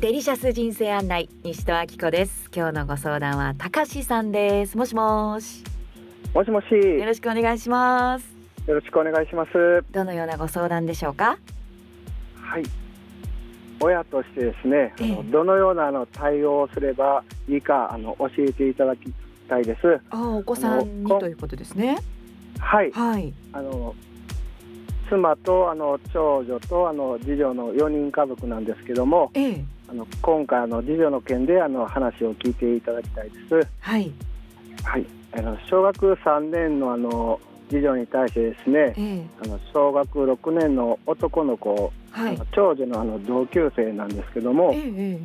[0.00, 2.48] デリシャス人生案内西戸明子です。
[2.54, 4.78] 今日のご相談は高志さんです。
[4.78, 5.64] もしもし。
[6.32, 8.24] もしもし、よよろしくお願いします。
[8.68, 9.50] ろしくお願いします。
[9.90, 11.36] どのようなご相談でしょうか？
[12.40, 12.62] はい。
[13.80, 15.06] 親としてですね、あえ。
[15.08, 19.12] えのどのようなあの対応をすればいいかあの教えていただき
[19.48, 20.00] たいです。
[20.10, 21.98] あお子さんにということですね。
[22.60, 22.92] はい。
[22.92, 23.34] はい。
[23.52, 23.96] あの
[25.08, 33.68] 妻とあの長女とあの次女の4人家族なんですけども、ええあの今回あの次女の件であの話を聞いていただきたいです。
[33.80, 34.12] はい
[34.84, 35.06] はい。
[35.32, 45.20] あの小学3年のあの次女に対してですね、ええあの小学6年の男の子はいあの長女のあの同級生なんですけども、えええ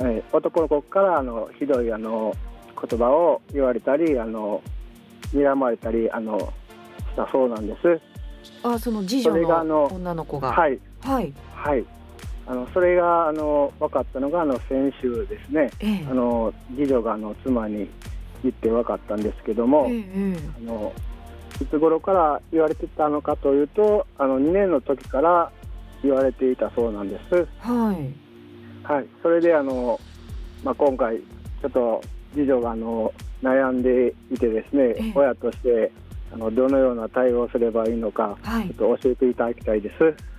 [0.00, 2.34] えー男の子からあのひどいあの
[2.88, 4.62] 言葉を言われたりあの
[5.32, 7.88] 睨まれたりあのしたそうなんです。
[7.88, 8.00] え
[8.64, 11.84] あその次女の女の子がはいはいはい。
[12.46, 15.70] あのそれがあの分かったのがあの先週ですね。
[15.80, 17.88] ええあの次女があの妻に
[18.42, 20.92] 言って分かったんですけども、えええあの
[21.60, 25.52] いつ頃から言われてたのかというとあの2年の時から
[26.02, 27.36] 言われていたそうなんです。
[27.36, 28.22] えはい
[28.82, 30.00] はい、それであの、
[30.64, 32.02] まあ、今回、ちょっと
[32.34, 35.92] 次女があの悩んでいてですね、ええ親として
[36.32, 40.31] あのどのような対応をすればいいのか、はいちょっと教えていただきたいです。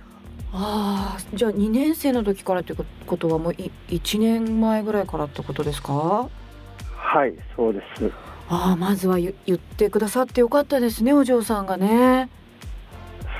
[0.56, 6.28] ああじゃあ2年生の時からということはもうい1年前ぐらいからってことですか？
[6.96, 8.10] はい、そうです。
[8.48, 12.28] ああまずは言言ってくださってよかったですねお嬢さんがね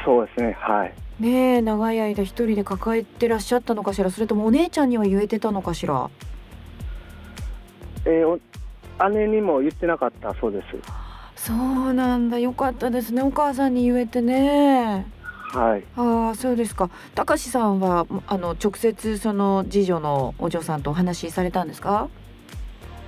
[0.05, 0.95] そうですね、はい。
[1.21, 4.11] ねえ長い間一人で抱えてらっしゃったのかしら？
[4.11, 6.11] それともお姉ちゃんには言えてたのかしら？
[8.07, 8.41] えー
[9.01, 10.67] お姉にも言ってなかったそうです。
[11.37, 15.07] そうなんだよかったですねお母さんに言えてね
[15.55, 16.91] はい、ああそうですか。
[17.15, 22.09] 高志さんはあの直接その次女のお嬢さんとお話しされたんですか？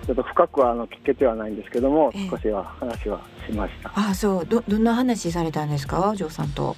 [0.06, 2.31] ちょっと深くはあの聞けてはないんですけども、ええ。
[2.31, 3.88] 少しは話はしました。
[3.88, 4.47] ああそう。
[4.47, 6.10] どどんな話されたんですか？
[6.10, 6.76] お嬢さんと。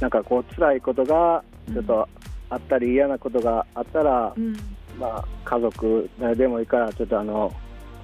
[0.00, 2.08] なんかこう辛いことがちょっと
[2.50, 4.56] あったり嫌なことがあったら、うん。
[4.98, 7.54] まあ、家族誰でもいいからちょっとあの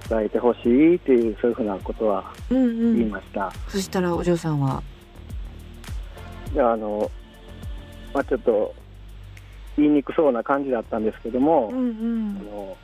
[0.09, 2.97] 伝えてほしいっていうそういうふうなことはうんうん。
[2.97, 3.51] 言いました。
[3.67, 4.88] そしたらお嬢さんはで
[6.55, 7.11] あの、
[8.13, 8.73] まあ、ちょっと
[9.77, 12.37] 言いにくそうな感じだったんですけども、うんうん。
[12.41, 12.77] あの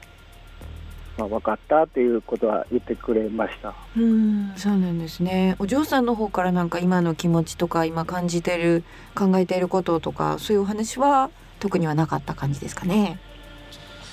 [1.18, 3.74] まあ、分かったっていうことは言ってくれました。
[3.96, 5.56] うんそうなんですね。
[5.60, 8.84] お嬢さんの方からなんか今の気持ちとか今感じてる
[9.16, 13.18] 考えていることとかそういうお話は特にはなかった感じですかね。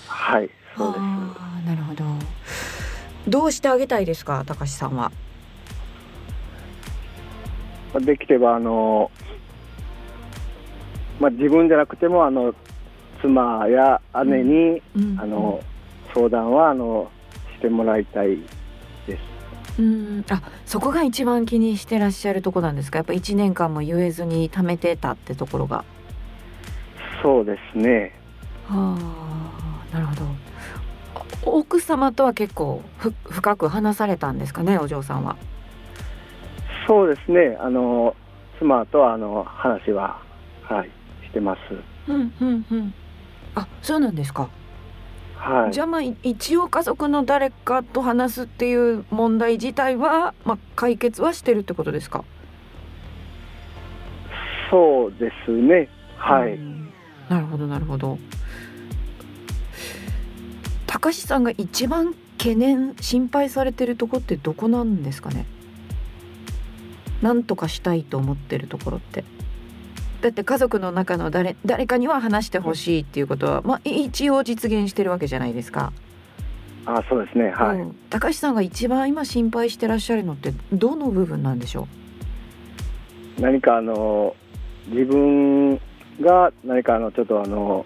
[0.06, 1.00] はい、そうです。
[1.66, 2.04] なるほど。
[3.26, 5.10] どうしてあげたいですか高橋さんは？
[7.92, 9.10] まあできればあの、
[11.22, 12.52] まあ、自分じゃなくてもあの
[13.22, 15.20] 妻や姉に、うん。
[15.20, 15.60] あの
[16.12, 17.10] 相談はあの
[17.56, 18.36] してもらいたい
[19.06, 19.80] です。
[19.80, 20.24] うん。
[20.28, 22.98] あそこが一番気にしてらっしゃるとこなんですか？
[22.98, 25.84] やっぱ一年間も言えずに貯めてたってところが。
[27.22, 28.12] そうですね。
[28.66, 30.22] はあなるほど。
[31.46, 34.76] お奥様とは結構ふ深く話されたんですかね？
[34.78, 35.36] お嬢さんは。
[36.86, 37.56] そうですね。
[37.60, 38.16] あの
[38.58, 40.20] 妻とあの話は
[40.62, 40.90] はい
[41.32, 41.58] してます。
[42.10, 42.94] うんうんうん
[43.54, 44.48] あそうなんですか、
[45.36, 45.80] はいじ。
[45.80, 52.24] ゃあまあい一応家族の誰かと話すっていう問題自体は、まあ、解決はしてるってことですか？
[54.70, 55.88] そうですね。
[56.16, 56.54] はい。
[56.54, 56.92] うん
[57.28, 58.18] なるほどなるほど
[60.86, 65.46] 高志さんが一番懸念心配されてるとこってどこなんですかね？
[67.22, 69.24] なんとかしたいと思ってるところって
[70.22, 75.92] だって家族の中の誰誰かには話してほしいっていうことは、まあ、一応実現してるわけじゃないですか、
[76.86, 77.50] あ、そうですね。
[77.50, 77.78] はい。
[77.78, 77.96] うん。
[78.08, 81.88] 高志さんが一番今心配してらっしゃるのってどの部分なんでしょ
[83.40, 84.36] 何かあの
[84.86, 85.74] 自分
[86.20, 87.84] が何かあのちょっとあの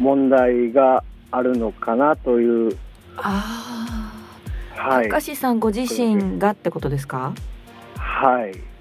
[0.00, 2.78] 問題があるのかなというう
[3.18, 4.12] あ
[4.76, 5.08] あ、はい。
[5.08, 7.34] 高志さんご自身がってことですか？
[7.94, 8.71] はい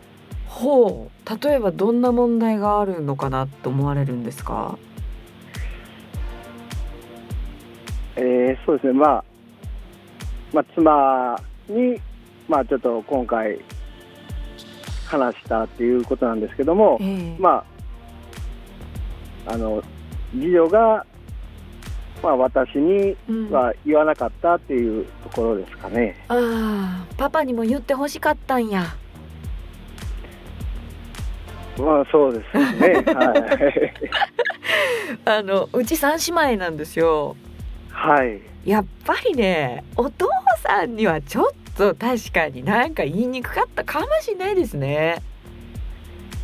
[0.53, 1.43] ほう。
[1.43, 4.77] 例えばどんな問題があるのかなと思われるんですか？
[8.17, 8.93] えーそうですね。
[8.93, 9.23] まあ
[10.53, 11.39] まあ妻
[11.69, 11.99] に
[12.49, 13.57] まあちょっと今回
[15.07, 17.35] 話したっていうことなんですけどもええ。
[17.39, 17.63] ま
[19.47, 19.81] ああの
[20.31, 21.05] 次女が
[22.21, 23.49] まあ私にうん。
[23.49, 26.15] は言わなかったっていうところですかね。
[26.27, 28.83] ああパパにも言ってほしかったんや
[31.77, 32.93] まあそうですね。
[33.05, 33.93] はい。
[35.25, 37.35] あのうち三姉妹なんですよ
[37.89, 38.41] はい。
[38.65, 40.27] やっぱりねお父
[40.61, 45.21] さんにはちょっと確かになんか言いにくかったかもしれないですね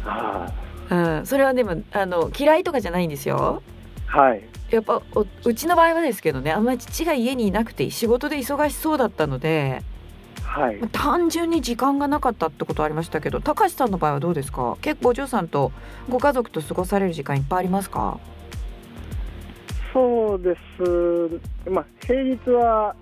[0.05, 0.51] あ
[0.89, 3.61] うんそれはでもあの嫌いとかじゃないんですよ
[4.13, 4.43] あはい。
[4.69, 9.81] やっぱおうちの場合はですけどねあんまり父が家にいなくて仕事で忙しそうだったので
[10.47, 10.79] はい。
[10.91, 14.77] 単純に時間がなかったってことありましたけど高橋さんの場合はどうですか？
[14.81, 15.71] 結構お嬢さんと
[16.09, 18.19] ご家族と過ごされる時間いっぱいありますか？
[19.93, 21.69] そうです。
[21.69, 22.95] まあ、平日は、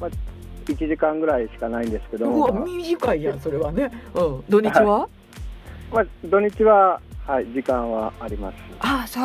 [0.00, 0.10] まあ、
[0.66, 2.52] 1時間ぐらいしかないんですけど。
[2.64, 5.08] 短いやんそれはね、うん、土日は、
[5.92, 8.54] まあ、土日は、はい、時間はあります。
[8.80, 9.24] ああそう、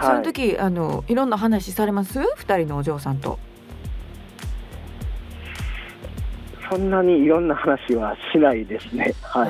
[0.00, 0.16] そはい。
[0.18, 2.20] の時あのいろんな話されます？
[2.36, 3.38] 二人のお嬢さんと
[6.68, 9.14] そんなにいろんな話はしないですね。
[9.22, 9.46] はあ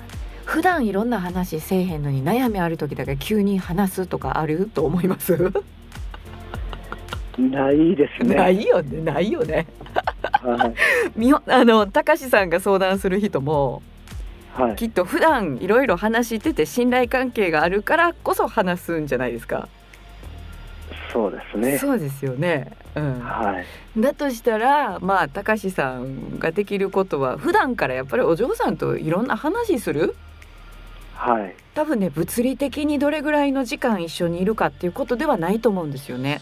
[0.00, 0.04] あ
[0.44, 5.52] 普段いろんな話せえへんのに悩みある時だけ急に話すとかあると思います、
[7.38, 7.42] い。
[7.42, 8.34] ないですね。。
[8.36, 9.66] ないいよねないよね
[10.42, 10.74] はい。
[11.16, 13.82] みよあの高志さんが相談する人も
[14.52, 14.76] はい。
[14.76, 19.68] きっと普段いろいろ話してて信頼関係があるからこそ話すんじゃないですか。
[21.14, 21.78] そうですね。
[21.78, 22.72] そうですよね。
[22.96, 23.20] うん。
[23.20, 23.60] は
[23.96, 24.00] い。
[24.00, 30.16] だとしたらまあ高志さんができることは普段からやっぱりお嬢さんといろんな話する？
[31.14, 31.54] はい。
[31.74, 36.40] 多分ね物理的にどれぐらいの時間一緒にいるかっていうことではないと思うんですよね。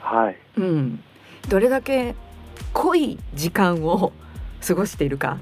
[0.00, 0.36] はい。
[0.56, 1.04] うん。
[1.50, 2.14] どれだけ
[2.72, 4.12] 濃い時間を
[4.66, 5.36] 過ごしているか。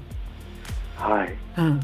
[0.97, 1.33] はい。
[1.57, 1.79] うん。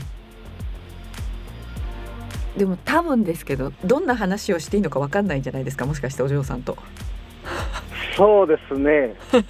[2.57, 5.85] でも多分ですけどどんな話をしていいのかわかんないんじゃないですか？
[5.85, 6.77] もしかしてお嬢さんと。
[8.15, 9.15] そうですね。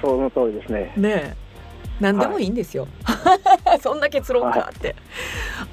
[0.00, 0.92] その通りですね。
[0.96, 1.36] ねえ
[2.00, 2.86] 何でもいいんですよ、
[3.82, 4.94] そんな結論かって、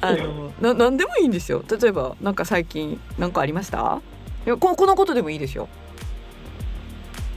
[0.01, 4.01] あのな何でもいいんですよ例えばなんか最近なんかありました？
[4.45, 5.67] いやここのことでもいいですよ、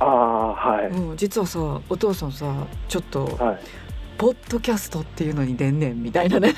[0.01, 0.87] ああ、はい。
[0.87, 1.59] うん、実はさ
[1.91, 3.59] お父さんさちょっとはい。
[4.17, 6.55] ポッドキャストっていうのに出んねんみたいなね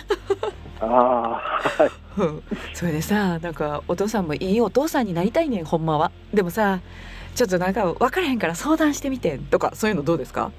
[0.80, 1.90] ああ、はい。
[2.18, 2.42] う ん
[2.72, 6.80] それでさなんかお父さんもいいお父さんになりたいねんほんまはでもさ
[7.34, 10.50] ちょっとなんか分からへんから相談してみてとかそういうのどうですか？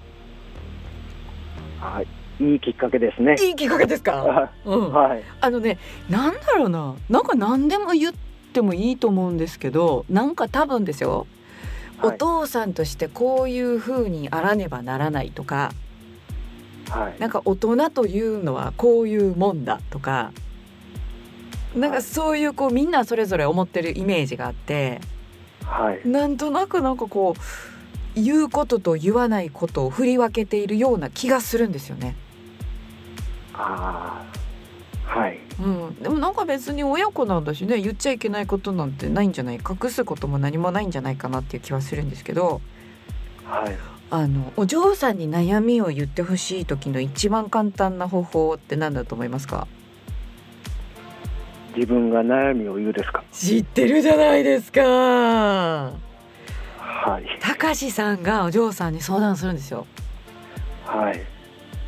[1.79, 2.07] はい。
[2.43, 3.35] いいきっかけですね。
[3.39, 5.23] いいきっかけですか、 はうん、はい。
[5.41, 5.77] あのね
[6.09, 8.13] なんだろうななんか何でも言っ
[8.53, 11.27] てもいいと思うんですけどなんか多分ですよ、
[12.01, 12.17] おはい。
[12.17, 15.71] 父さんとしてこういう風にあらねばならないとか
[16.91, 17.19] はい。
[17.19, 20.31] なんか大人というのはこういうもんだとか
[21.75, 24.99] なんかそういうこうみんなそれぞれ思ってるイメージがあって
[25.65, 26.07] はい。
[26.07, 32.15] なんとなくなんかこう言うことと言わないことを振り分けているような気がするんですよね。
[33.53, 34.25] は
[35.27, 35.39] い。
[35.61, 42.61] うん、でもなんか別に親子なんだしね言っちゃいけないことなんてないんじゃない隠すことも何もないんじゃないかなっていう気はするんですけど
[43.45, 43.90] はい。
[44.13, 49.67] あのお嬢さんに悩みを言ってほしい時の一番簡単な方法って何だと思いますか？
[51.75, 53.23] 自分が悩みを言うですか？
[53.31, 55.93] 知ってるじゃないですかは
[57.19, 57.25] い。
[57.41, 59.87] 高志さんがお嬢さんに相談するんですよ
[60.85, 61.21] はい。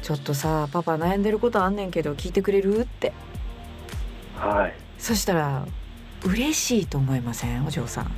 [0.02, 2.80] ちょっとさパパ悩んでることあんねんけど聞いてくれる？
[2.80, 3.12] って
[4.38, 4.74] はい。
[4.98, 5.68] そしたら
[6.26, 7.66] 嬉しいと思いません？
[7.68, 8.10] お嬢さんあ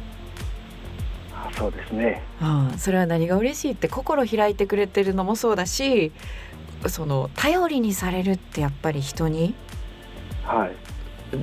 [1.53, 2.21] そうですね。
[2.41, 6.11] うん、それは何が嬉しいって心開いてくれてるのもそうだし
[6.87, 9.55] その頼りにされるってやっぱり人に？
[10.43, 10.75] はい。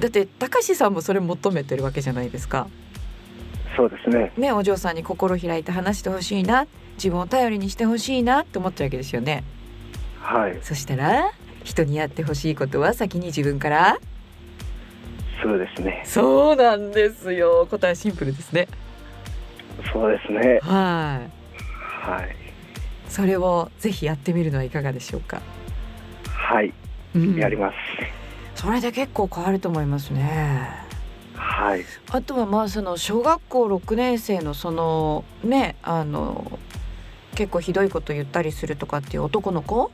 [0.00, 2.68] だって高志さんもそれ求めてるわけじゃないですか。
[3.76, 4.32] そうですね。
[4.36, 6.66] ねお嬢さんに心開いて話してほしいな
[6.96, 9.44] 自分を頼りにしてほしいなって思ってるわけですよね。
[10.20, 10.58] はい。
[10.62, 11.32] そしたら
[11.64, 13.98] 人にやってほしいことは先に自分から？
[15.42, 16.02] そうですね。
[16.06, 18.68] そうなんですよ答えシンプルですね。
[19.92, 20.58] そうですね。
[20.62, 22.36] はいはい。
[23.08, 25.40] それをぜひやってみるのはいかがでしょうか？
[26.24, 26.72] はい。
[27.14, 27.74] うんやります。
[28.54, 30.68] それで結構変わると思いますね。
[31.34, 31.84] はい。
[32.10, 36.58] あとはまあその小学校6年生のそのねあの
[37.34, 39.90] 結構ひどいこと言ったりするとかっていう男の子？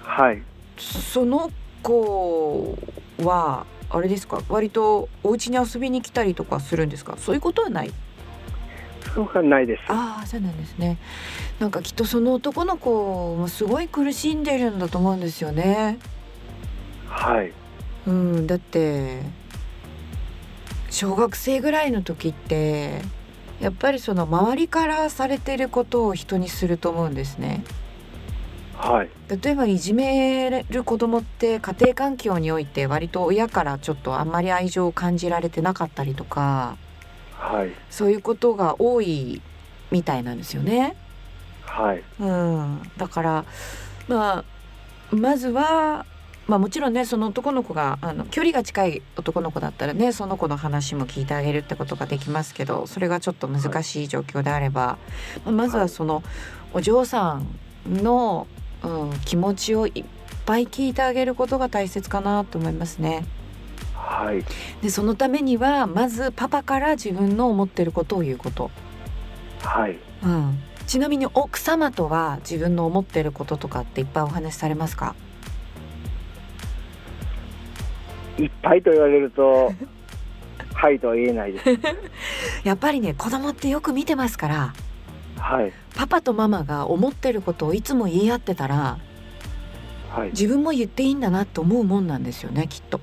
[0.00, 0.42] はい。
[0.78, 1.50] その
[1.82, 2.78] 子
[3.18, 4.40] はあれですか？
[4.48, 7.16] 割とお家に遊びに来たりとかするんですか？
[7.18, 7.92] そういうことはない？
[9.14, 9.82] そうかないです。
[9.88, 10.98] ああそうなんですね
[11.58, 15.98] なんかきっとその男の子もすごい苦しんでるんだと思うんですよね
[17.08, 17.52] はい。
[18.06, 19.20] うんだって
[20.90, 23.02] 小学生ぐらいの時って
[23.60, 27.62] やっぱりその周りからされてることを人にすると思うんですね。
[28.76, 29.10] はい。
[29.42, 36.76] 例えばいじめる子供って家庭環境において割と親からちょっとあんまり愛情を感じられてなかったりとか
[37.42, 37.72] はい。
[37.90, 39.42] そういうことが多い
[39.90, 40.96] みたいなんですよね。
[41.62, 42.02] はい。
[42.20, 43.44] うん、だから
[44.08, 44.44] まあ
[45.14, 46.06] まずは、
[46.46, 54.98] まあ、もちろんねその男の子があの距離が近い男の子だったらねその子の話も聞いてあげるってことができますけどそれがちょっと難しい状況であれば、
[55.44, 56.22] まあまずはその
[56.72, 57.40] お嬢さ
[57.88, 58.46] んの、
[58.82, 60.04] うん、気持ちをいっ
[60.46, 63.24] ぱい聞いてあげることが大切かなと思いますね。
[64.12, 64.44] はい。
[64.82, 68.70] でそのためにはまずパパから自分の思ってることを言うこと。
[69.62, 69.96] はい。
[70.22, 75.14] うん、ちなみに奥様とは自分の思ってることとかっていっぱいお話しされますか？
[78.38, 79.72] いっぱいと言われると、
[80.74, 81.64] はいとは言えないです。
[82.64, 84.74] やっぱりね子供ってよく見てますから
[85.38, 85.72] はい。
[85.96, 88.98] パパとママが思ってることをいつも言い合ってたら
[90.10, 90.28] はい。
[90.30, 93.00] 自分も言っていいんだなと思うもんなんですよねきっと。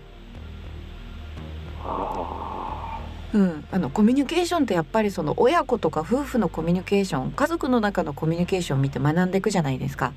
[3.33, 10.13] うん、あのコミュニケーションってやっぱりその親子とか夫婦のコミュニケーション家族の中のコミュニケーションを見て学んでいくじゃないですか、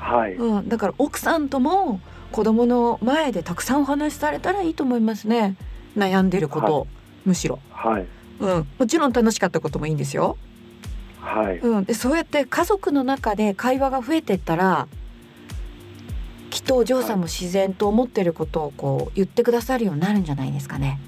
[0.00, 0.16] あ。
[0.16, 0.34] はい。
[0.34, 2.00] うん、だから奥さんとも
[2.32, 5.56] 子供の前でたくさんお話しされたらいいと思いますね
[5.96, 6.86] 悩んでることを、
[7.24, 8.06] むしろ、はい。
[8.40, 10.36] うん、もちろん楽しかったこともいいんですよ、
[11.20, 11.58] はい。
[11.58, 14.88] うん、でそうやって家族の中で会話が増えてったら
[16.50, 21.00] きっとお嬢さんも自然と思ってることをこう言ってくださるようになるんじゃないですかね。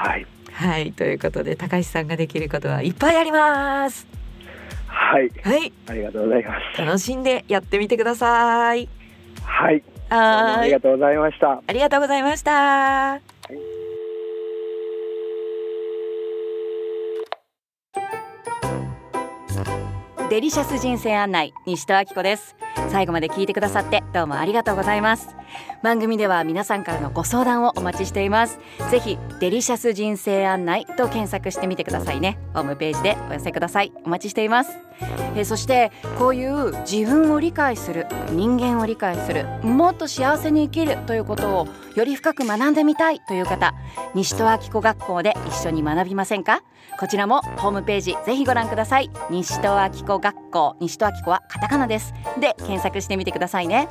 [0.00, 0.26] はい。
[0.52, 4.06] はいということで高橋さんができることはいっぱいあります。
[4.86, 5.30] はい。
[5.42, 6.80] はいありがとうございます。
[6.80, 8.88] 楽しんでやってみてください。
[9.44, 9.82] はい。
[10.08, 11.62] ありがとうございました。
[11.66, 13.20] ありがとうございました。
[20.30, 22.54] デリシャス人生案内西戸明子です
[22.90, 25.28] 最後まで聞いてくださってどうもありがとうございます。
[25.82, 28.58] 番組では皆さんからのご相談をお待ちしています。
[28.90, 32.38] ぜひデリシャス人生案内と検索してみてくださいね。
[32.54, 33.92] ホームページでお寄せください。
[34.04, 34.70] お待ちしています。
[35.34, 43.74] えそしてこういう自分を理解する人間を理解するもっと幸せに生きるということをより深く学んでみたいという方
[44.14, 46.62] 西戸明子学校で一緒に学びませんか？
[46.98, 49.10] こちらもホームページぜひご覧ください。
[49.30, 50.49] 西戸明子学校。
[50.80, 52.12] 西戸明子はカタカナです。
[52.38, 53.88] で検索してみてくださいね。